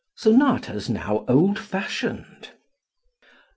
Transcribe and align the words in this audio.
Sonatas 0.15 0.89
Now 0.89 1.25
Old 1.27 1.59
fashioned. 1.59 2.49